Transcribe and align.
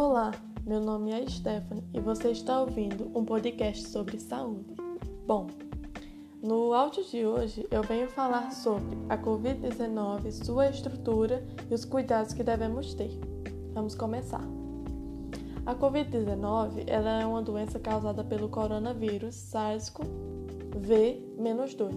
Olá, 0.00 0.30
meu 0.64 0.80
nome 0.80 1.10
é 1.10 1.28
Stephanie 1.28 1.82
e 1.92 1.98
você 1.98 2.30
está 2.30 2.60
ouvindo 2.60 3.10
um 3.18 3.24
podcast 3.24 3.88
sobre 3.88 4.20
saúde. 4.20 4.76
Bom, 5.26 5.48
no 6.40 6.72
áudio 6.72 7.02
de 7.06 7.26
hoje 7.26 7.66
eu 7.68 7.82
venho 7.82 8.08
falar 8.08 8.52
sobre 8.52 8.96
a 9.08 9.18
Covid-19, 9.18 10.30
sua 10.30 10.68
estrutura 10.68 11.44
e 11.68 11.74
os 11.74 11.84
cuidados 11.84 12.32
que 12.32 12.44
devemos 12.44 12.94
ter. 12.94 13.10
Vamos 13.74 13.96
começar. 13.96 14.44
A 15.66 15.74
Covid-19 15.74 16.84
ela 16.86 17.20
é 17.20 17.26
uma 17.26 17.42
doença 17.42 17.80
causada 17.80 18.22
pelo 18.22 18.48
coronavírus 18.48 19.34
SARS-CoV-2, 19.52 21.92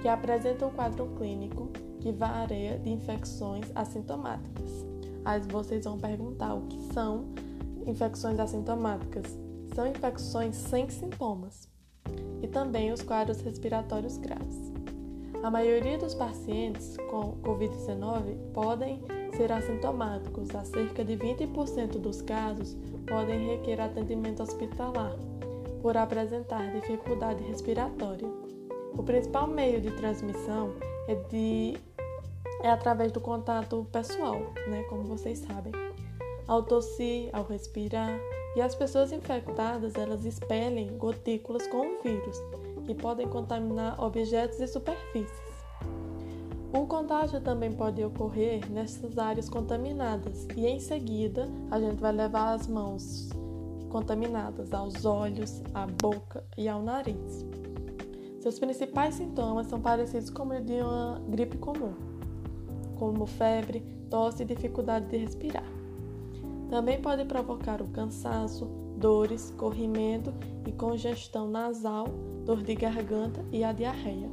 que 0.00 0.06
apresenta 0.06 0.68
um 0.68 0.70
quadro 0.70 1.08
clínico 1.16 1.68
que 1.98 2.12
varia 2.12 2.78
de 2.78 2.90
infecções 2.90 3.72
assintomáticas. 3.74 4.91
Aí 5.24 5.40
vocês 5.40 5.84
vão 5.84 5.98
perguntar 5.98 6.54
o 6.54 6.62
que 6.62 6.80
são 6.92 7.26
infecções 7.86 8.38
assintomáticas. 8.38 9.26
São 9.74 9.86
infecções 9.86 10.56
sem 10.56 10.88
sintomas 10.90 11.68
e 12.42 12.48
também 12.48 12.92
os 12.92 13.02
quadros 13.02 13.40
respiratórios 13.40 14.18
graves. 14.18 14.72
A 15.42 15.50
maioria 15.50 15.98
dos 15.98 16.14
pacientes 16.14 16.96
com 17.10 17.36
Covid-19 17.42 18.52
podem 18.52 19.02
ser 19.36 19.50
assintomáticos. 19.50 20.54
A 20.54 20.64
cerca 20.64 21.04
de 21.04 21.16
20% 21.16 21.98
dos 21.98 22.22
casos 22.22 22.76
podem 23.08 23.48
requerer 23.48 23.84
atendimento 23.84 24.42
hospitalar 24.42 25.16
por 25.80 25.96
apresentar 25.96 26.72
dificuldade 26.72 27.42
respiratória. 27.42 28.28
O 28.96 29.02
principal 29.02 29.48
meio 29.48 29.80
de 29.80 29.90
transmissão 29.92 30.74
é 31.08 31.14
de 31.14 31.76
é 32.62 32.70
através 32.70 33.10
do 33.10 33.20
contato 33.20 33.86
pessoal, 33.90 34.40
né, 34.68 34.84
como 34.88 35.02
vocês 35.02 35.40
sabem. 35.40 35.72
Ao 36.46 36.62
tossir, 36.62 37.28
ao 37.32 37.44
respirar, 37.44 38.18
e 38.54 38.60
as 38.60 38.74
pessoas 38.74 39.12
infectadas, 39.12 39.94
elas 39.94 40.24
expelem 40.24 40.96
gotículas 40.96 41.66
com 41.66 41.78
o 41.78 42.02
vírus, 42.02 42.36
que 42.84 42.94
podem 42.94 43.28
contaminar 43.28 44.00
objetos 44.02 44.60
e 44.60 44.66
superfícies. 44.68 45.52
O 46.72 46.86
contágio 46.86 47.40
também 47.40 47.72
pode 47.72 48.02
ocorrer 48.02 48.70
nessas 48.70 49.18
áreas 49.18 49.48
contaminadas 49.48 50.46
e 50.56 50.66
em 50.66 50.80
seguida 50.80 51.48
a 51.70 51.78
gente 51.78 52.00
vai 52.00 52.12
levar 52.12 52.54
as 52.54 52.66
mãos 52.66 53.28
contaminadas 53.90 54.72
aos 54.72 55.04
olhos, 55.04 55.62
à 55.74 55.86
boca 55.86 56.42
e 56.56 56.68
ao 56.68 56.82
nariz. 56.82 57.44
Seus 58.40 58.58
principais 58.58 59.16
sintomas 59.16 59.66
são 59.66 59.80
parecidos 59.80 60.30
com 60.30 60.48
os 60.48 60.64
de 60.64 60.80
uma 60.80 61.22
gripe 61.28 61.58
comum 61.58 61.94
como 63.02 63.26
febre, 63.26 63.82
tosse 64.08 64.44
e 64.44 64.46
dificuldade 64.46 65.06
de 65.06 65.16
respirar. 65.16 65.66
Também 66.70 67.02
pode 67.02 67.24
provocar 67.24 67.82
o 67.82 67.88
cansaço, 67.88 68.66
dores, 68.96 69.52
corrimento 69.58 70.32
e 70.64 70.70
congestão 70.70 71.48
nasal, 71.48 72.06
dor 72.44 72.62
de 72.62 72.76
garganta 72.76 73.44
e 73.50 73.64
a 73.64 73.72
diarreia. 73.72 74.30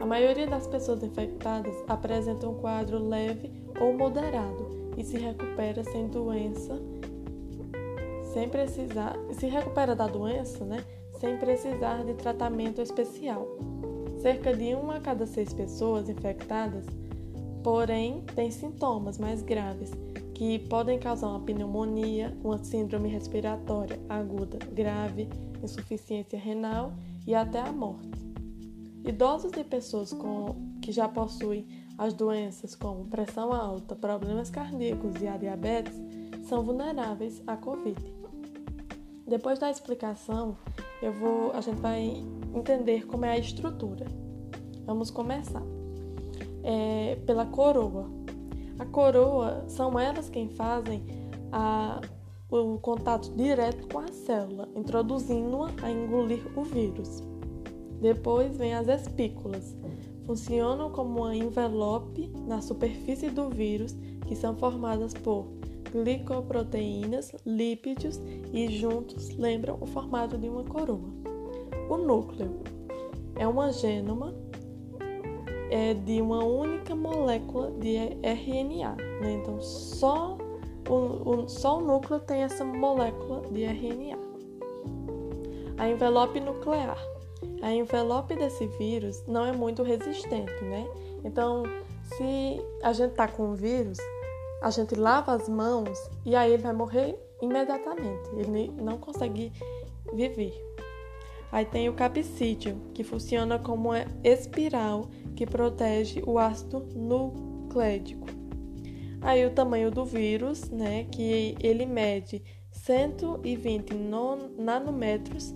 A 0.00 0.06
maioria 0.06 0.46
das 0.46 0.66
pessoas 0.66 1.02
infectadas 1.02 1.76
apresenta 1.86 2.48
um 2.48 2.54
quadro 2.54 3.06
leve 3.06 3.52
ou 3.78 3.92
moderado 3.92 4.94
e 4.96 5.04
se 5.04 5.18
recupera 5.18 5.84
sem 5.84 6.08
doença, 6.08 6.80
sem 8.32 8.48
precisar, 8.48 9.14
se 9.32 9.46
recupera 9.46 9.94
da 9.94 10.06
doença, 10.06 10.64
né, 10.64 10.82
sem 11.20 11.36
precisar 11.36 12.02
de 12.02 12.14
tratamento 12.14 12.80
especial. 12.80 13.46
Cerca 14.22 14.56
de 14.56 14.74
uma 14.74 14.96
a 14.96 15.00
cada 15.00 15.26
seis 15.26 15.52
pessoas 15.52 16.08
infectadas 16.08 16.86
porém 17.62 18.22
tem 18.34 18.50
sintomas 18.50 19.18
mais 19.18 19.42
graves 19.42 19.90
que 20.34 20.58
podem 20.60 20.98
causar 20.98 21.28
uma 21.28 21.40
pneumonia, 21.40 22.36
uma 22.44 22.62
síndrome 22.62 23.08
respiratória 23.08 23.98
aguda 24.08 24.58
grave, 24.72 25.28
insuficiência 25.62 26.38
renal 26.38 26.92
e 27.26 27.34
até 27.34 27.60
a 27.60 27.72
morte. 27.72 28.08
Idosos 29.04 29.52
e 29.56 29.64
pessoas 29.64 30.12
com, 30.12 30.54
que 30.80 30.92
já 30.92 31.08
possuem 31.08 31.66
as 31.96 32.14
doenças 32.14 32.76
como 32.76 33.06
pressão 33.06 33.52
alta, 33.52 33.96
problemas 33.96 34.48
cardíacos 34.48 35.20
e 35.20 35.26
a 35.26 35.36
diabetes 35.36 36.00
são 36.44 36.62
vulneráveis 36.62 37.42
à 37.46 37.56
Covid. 37.56 38.00
Depois 39.26 39.58
da 39.58 39.70
explicação, 39.70 40.56
eu 41.02 41.12
vou, 41.12 41.50
a 41.52 41.60
gente 41.60 41.80
vai 41.80 42.24
entender 42.54 43.06
como 43.06 43.24
é 43.24 43.32
a 43.32 43.38
estrutura. 43.38 44.06
Vamos 44.86 45.10
começar 45.10 45.77
é, 46.68 47.16
pela 47.24 47.46
coroa. 47.46 48.10
A 48.78 48.84
coroa 48.84 49.64
são 49.68 49.98
elas 49.98 50.28
quem 50.28 50.50
fazem 50.50 51.02
a, 51.50 51.98
o 52.50 52.78
contato 52.78 53.34
direto 53.34 53.88
com 53.88 54.00
a 54.00 54.08
célula, 54.08 54.68
introduzindo-a 54.76 55.70
a 55.82 55.90
engolir 55.90 56.46
o 56.54 56.62
vírus. 56.62 57.24
Depois 58.02 58.56
vem 58.58 58.74
as 58.74 58.86
espículas. 58.86 59.74
Funcionam 60.26 60.90
como 60.90 61.22
um 61.22 61.32
envelope 61.32 62.30
na 62.46 62.60
superfície 62.60 63.30
do 63.30 63.48
vírus, 63.48 63.96
que 64.26 64.36
são 64.36 64.54
formadas 64.54 65.14
por 65.14 65.46
glicoproteínas, 65.90 67.32
lípidos 67.46 68.20
e 68.52 68.68
juntos 68.68 69.34
lembram 69.36 69.78
o 69.80 69.86
formato 69.86 70.36
de 70.36 70.50
uma 70.50 70.64
coroa. 70.64 71.08
O 71.88 71.96
núcleo 71.96 72.60
é 73.36 73.48
uma 73.48 73.72
gênoma 73.72 74.34
é 75.70 75.94
de 75.94 76.20
uma 76.20 76.44
única 76.44 76.94
molécula 76.94 77.70
de 77.72 77.96
RNA. 78.22 78.96
Né? 79.20 79.32
Então, 79.40 79.60
só 79.60 80.38
o, 80.88 80.94
o, 80.94 81.48
só 81.48 81.78
o 81.78 81.80
núcleo 81.80 82.20
tem 82.20 82.42
essa 82.42 82.64
molécula 82.64 83.42
de 83.50 83.64
RNA. 83.64 84.18
A 85.76 85.88
envelope 85.88 86.40
nuclear. 86.40 86.98
A 87.62 87.72
envelope 87.72 88.34
desse 88.34 88.66
vírus 88.66 89.22
não 89.26 89.44
é 89.44 89.52
muito 89.52 89.82
resistente, 89.82 90.64
né? 90.64 90.86
Então, 91.24 91.62
se 92.04 92.60
a 92.82 92.92
gente 92.92 93.14
tá 93.14 93.28
com 93.28 93.50
o 93.50 93.54
vírus, 93.54 93.98
a 94.60 94.70
gente 94.70 94.94
lava 94.94 95.32
as 95.32 95.48
mãos 95.48 95.98
e 96.24 96.34
aí 96.34 96.52
ele 96.52 96.62
vai 96.62 96.72
morrer 96.72 97.18
imediatamente. 97.40 98.28
Ele 98.36 98.72
não 98.80 98.98
consegue 98.98 99.52
viver. 100.12 100.54
Aí 101.50 101.64
tem 101.64 101.88
o 101.88 101.94
capsídeo, 101.94 102.76
que 102.92 103.02
funciona 103.02 103.58
como 103.58 103.90
uma 103.90 104.04
espiral 104.22 105.08
que 105.38 105.46
protege 105.46 106.20
o 106.26 106.36
ácido 106.36 106.84
nucleico. 106.96 108.26
Aí 109.20 109.46
o 109.46 109.50
tamanho 109.52 109.88
do 109.88 110.04
vírus, 110.04 110.68
né, 110.68 111.04
que 111.04 111.54
ele 111.60 111.86
mede 111.86 112.42
120 112.72 113.94
nanômetros. 114.58 115.54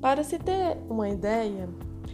Para 0.00 0.24
se 0.24 0.40
ter 0.40 0.76
uma 0.90 1.08
ideia, 1.08 1.68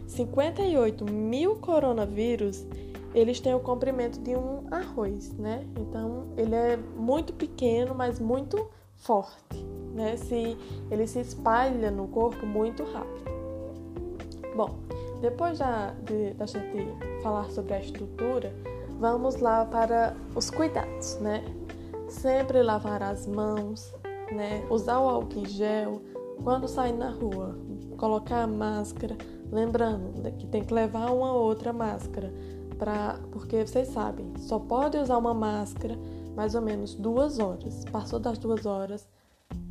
58 0.06 1.10
mil 1.10 1.56
coronavírus 1.56 2.66
eles 3.14 3.41
têm 3.41 3.54
o 3.54 3.60
comprimento 3.60 4.20
de 4.20 4.36
um 4.36 4.66
arroz, 4.70 5.32
né? 5.38 5.66
Então 5.78 6.26
ele 6.36 6.54
é 6.54 6.76
muito 6.76 7.32
pequeno, 7.32 7.94
mas 7.94 8.20
muito 8.20 8.69
forte, 8.97 9.64
né? 9.94 10.16
Se 10.19 10.58
ele 10.91 11.06
se 11.06 11.20
espalha 11.20 11.91
no 11.91 12.06
corpo 12.08 12.44
muito 12.44 12.84
rápido. 12.84 13.31
Bom, 14.54 14.78
depois 15.22 15.60
da, 15.60 15.94
de, 16.02 16.34
da 16.34 16.46
gente 16.46 17.22
falar 17.22 17.48
sobre 17.50 17.74
a 17.74 17.80
estrutura, 17.80 18.52
vamos 18.98 19.36
lá 19.36 19.64
para 19.64 20.16
os 20.34 20.50
cuidados, 20.50 21.16
né? 21.20 21.44
Sempre 22.08 22.60
lavar 22.60 23.02
as 23.04 23.24
mãos, 23.24 23.94
né? 24.32 24.66
Usar 24.68 24.98
o 24.98 25.08
álcool 25.08 25.38
em 25.38 25.46
gel 25.46 26.02
quando 26.42 26.66
sair 26.66 26.92
na 26.92 27.10
rua, 27.10 27.56
colocar 27.96 28.42
a 28.42 28.46
máscara, 28.48 29.16
lembrando 29.52 30.20
né, 30.20 30.32
que 30.32 30.46
tem 30.48 30.64
que 30.64 30.74
levar 30.74 31.12
uma 31.12 31.32
outra 31.32 31.72
máscara, 31.72 32.34
pra, 32.76 33.20
porque 33.30 33.64
vocês 33.64 33.88
sabem, 33.88 34.32
só 34.38 34.58
pode 34.58 34.98
usar 34.98 35.18
uma 35.18 35.32
máscara 35.32 35.96
mais 36.34 36.56
ou 36.56 36.62
menos 36.62 36.96
duas 36.96 37.38
horas. 37.38 37.84
Passou 37.92 38.18
das 38.18 38.38
duas 38.38 38.66
horas, 38.66 39.06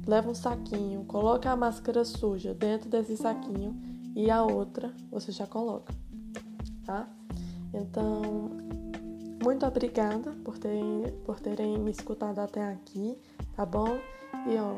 leva 0.08 0.30
um 0.30 0.34
saquinho, 0.34 1.04
coloca 1.04 1.52
a 1.52 1.58
máscara 1.58 2.06
suja 2.06 2.54
dentro 2.54 2.90
desse 2.90 3.18
saquinho 3.18 3.91
e 4.16 4.30
a 4.30 4.44
outra 4.44 4.94
você 5.10 5.32
já 5.32 5.48
coloca, 5.48 5.94
tá? 6.86 7.08
Então, 7.74 8.50
muito 9.44 9.66
obrigada 9.66 10.32
por 10.44 10.58
terem, 10.58 11.04
por 11.26 11.40
terem 11.40 11.78
me 11.78 11.92
escutado 11.92 12.40
até 12.40 12.64
aqui, 12.72 13.18
tá 13.56 13.66
bom? 13.66 13.98
E 14.48 14.58
ó, 14.58 14.76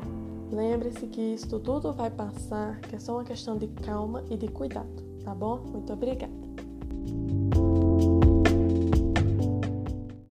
lembre-se 0.53 1.07
que 1.07 1.33
isso 1.33 1.59
tudo 1.59 1.93
vai 1.93 2.09
passar, 2.09 2.79
que 2.81 2.95
é 2.95 2.99
só 2.99 3.13
uma 3.15 3.23
questão 3.23 3.57
de 3.57 3.67
calma 3.67 4.23
e 4.29 4.37
de 4.37 4.47
cuidado, 4.47 5.03
tá 5.23 5.33
bom? 5.33 5.59
Muito 5.59 5.91
obrigada. 5.93 6.42